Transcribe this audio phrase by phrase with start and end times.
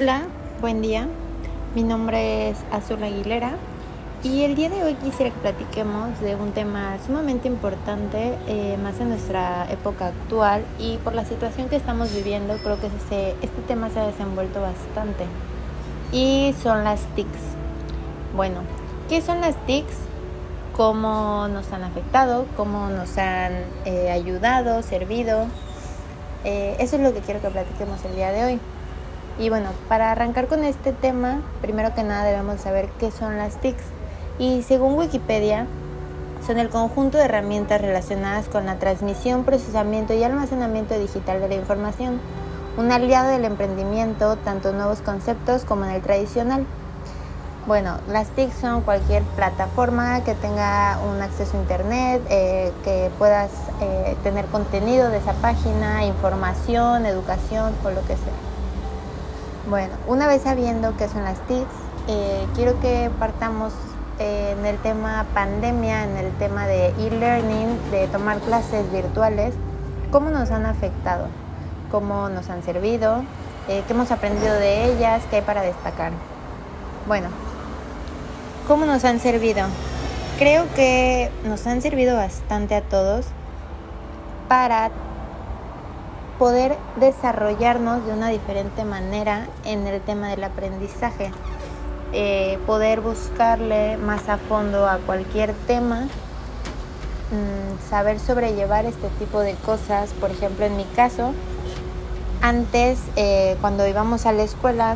[0.00, 0.28] Hola,
[0.60, 1.08] buen día.
[1.74, 3.56] Mi nombre es Azul Aguilera
[4.22, 9.00] y el día de hoy quisiera que platiquemos de un tema sumamente importante, eh, más
[9.00, 13.34] en nuestra época actual y por la situación que estamos viviendo, creo que este,
[13.66, 15.24] tema se ha desenvuelto bastante.
[16.12, 17.56] Y son las TICs.
[18.36, 18.60] Bueno,
[19.08, 19.96] ¿qué son las TICs?
[20.76, 22.46] ¿Cómo nos han afectado?
[22.56, 25.46] ¿Cómo nos han eh, ayudado, servido?
[26.44, 28.60] Eh, eso es lo que quiero que platiquemos el día de hoy.
[29.38, 33.60] Y bueno, para arrancar con este tema, primero que nada debemos saber qué son las
[33.60, 33.84] TICs.
[34.40, 35.66] Y según Wikipedia,
[36.44, 41.54] son el conjunto de herramientas relacionadas con la transmisión, procesamiento y almacenamiento digital de la
[41.54, 42.20] información,
[42.76, 46.66] un aliado del emprendimiento, tanto en nuevos conceptos como en el tradicional.
[47.68, 53.50] Bueno, las TIC son cualquier plataforma que tenga un acceso a Internet, eh, que puedas
[53.82, 58.57] eh, tener contenido de esa página, información, educación o lo que sea.
[59.68, 61.66] Bueno, una vez sabiendo qué son las TICs,
[62.08, 63.74] eh, quiero que partamos
[64.18, 69.52] eh, en el tema pandemia, en el tema de e-learning, de tomar clases virtuales,
[70.10, 71.26] cómo nos han afectado,
[71.90, 73.24] cómo nos han servido,
[73.68, 76.12] eh, qué hemos aprendido de ellas, qué hay para destacar.
[77.06, 77.28] Bueno,
[78.66, 79.66] ¿cómo nos han servido?
[80.38, 83.26] Creo que nos han servido bastante a todos
[84.48, 84.90] para
[86.38, 91.32] poder desarrollarnos de una diferente manera en el tema del aprendizaje,
[92.12, 96.02] eh, poder buscarle más a fondo a cualquier tema,
[97.30, 100.10] mm, saber sobrellevar este tipo de cosas.
[100.20, 101.32] Por ejemplo, en mi caso,
[102.40, 104.94] antes eh, cuando íbamos a la escuela,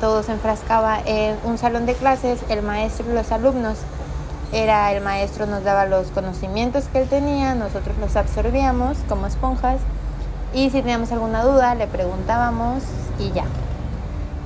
[0.00, 3.78] todo se enfrascaba en un salón de clases, el maestro y los alumnos.
[4.52, 9.80] Era el maestro nos daba los conocimientos que él tenía, nosotros los absorbíamos como esponjas
[10.54, 12.84] y si teníamos alguna duda, le preguntábamos
[13.18, 13.44] y ya.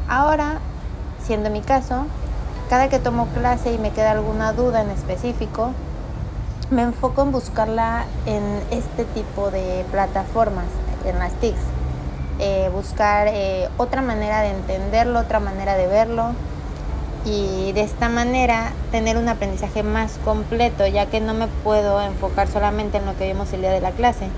[0.08, 0.58] Ahora,
[1.22, 2.06] siendo mi caso,
[2.70, 5.72] cada que tomo clase y me queda alguna duda en específico,
[6.70, 10.64] me enfoco en buscarla en este tipo de plataformas,
[11.04, 11.60] en las TICs.
[12.40, 16.30] Eh, buscar eh, otra manera de entenderlo, otra manera de verlo
[17.24, 22.48] y de esta manera tener un aprendizaje más completo, ya que no me puedo enfocar
[22.48, 24.28] solamente en lo que vimos el día de la clase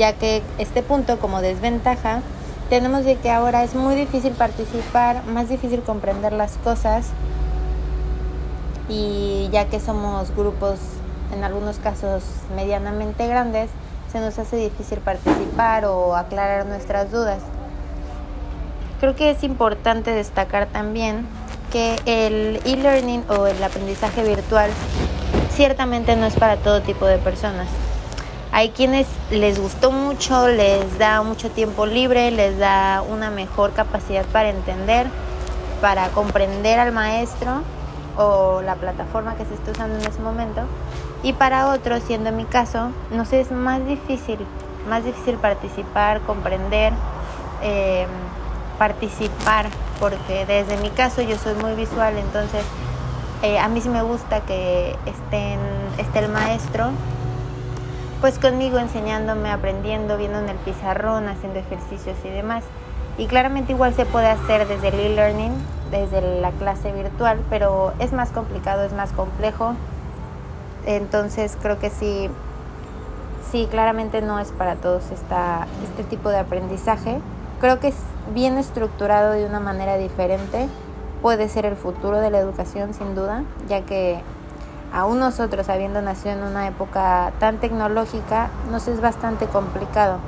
[0.00, 2.22] ya que este punto como desventaja
[2.70, 7.08] tenemos de que ahora es muy difícil participar, más difícil comprender las cosas
[8.88, 10.78] y ya que somos grupos
[11.34, 12.22] en algunos casos
[12.56, 13.68] medianamente grandes,
[14.10, 17.42] se nos hace difícil participar o aclarar nuestras dudas.
[19.00, 21.26] Creo que es importante destacar también
[21.70, 24.70] que el e-learning o el aprendizaje virtual
[25.54, 27.68] ciertamente no es para todo tipo de personas.
[28.52, 34.24] Hay quienes les gustó mucho, les da mucho tiempo libre, les da una mejor capacidad
[34.26, 35.06] para entender,
[35.80, 37.62] para comprender al maestro
[38.16, 40.62] o la plataforma que se está usando en ese momento.
[41.22, 44.38] Y para otros, siendo mi caso, no sé, es más difícil,
[44.88, 46.92] más difícil participar, comprender,
[47.62, 48.06] eh,
[48.78, 49.66] participar,
[50.00, 52.64] porque desde mi caso yo soy muy visual, entonces
[53.42, 55.60] eh, a mí sí me gusta que estén,
[55.98, 56.90] esté el maestro
[58.20, 62.64] pues conmigo enseñándome, aprendiendo, viendo en el pizarrón, haciendo ejercicios y demás.
[63.16, 65.52] Y claramente igual se puede hacer desde el e-learning,
[65.90, 69.74] desde la clase virtual, pero es más complicado, es más complejo.
[70.86, 72.30] Entonces creo que sí,
[73.50, 77.20] sí, claramente no es para todos este tipo de aprendizaje.
[77.60, 77.96] Creo que es
[78.34, 80.68] bien estructurado de una manera diferente.
[81.20, 84.22] Puede ser el futuro de la educación sin duda, ya que
[84.92, 90.18] aún nosotros habiendo nacido en una época tan tecnológica, nos es bastante complicado.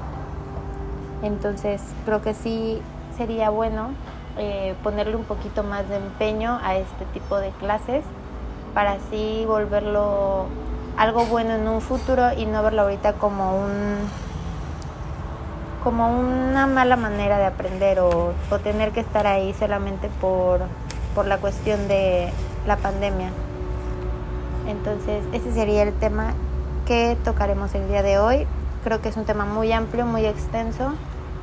[1.23, 2.81] Entonces creo que sí
[3.17, 3.91] sería bueno
[4.39, 8.05] eh, ponerle un poquito más de empeño a este tipo de clases
[8.75, 10.47] para así volverlo
[10.97, 13.97] algo bueno en un futuro y no verlo ahorita como un
[15.85, 20.61] como una mala manera de aprender o, o tener que estar ahí solamente por,
[21.15, 22.33] por la cuestión de
[22.67, 23.31] la pandemia.
[24.67, 26.35] Entonces, ese sería el tema
[26.87, 28.47] que tocaremos el día de hoy.
[28.85, 30.93] Creo que es un tema muy amplio, muy extenso,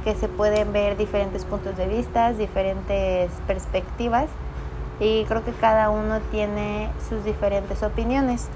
[0.03, 4.27] que se pueden ver diferentes puntos de vista, diferentes perspectivas
[4.99, 8.47] y creo que cada uno tiene sus diferentes opiniones.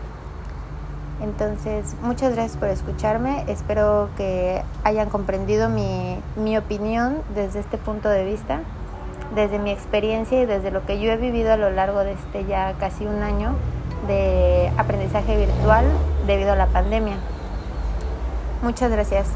[1.22, 3.46] Entonces, muchas gracias por escucharme.
[3.48, 8.62] Espero que hayan comprendido mi, mi, opinión desde este punto de vista,
[9.34, 12.44] desde mi experiencia y desde lo que yo he vivido a lo largo de este
[12.46, 13.56] ya casi un año
[14.08, 15.86] de aprendizaje virtual
[16.28, 17.16] debido a la pandemia.
[18.62, 19.28] Muchas gracias.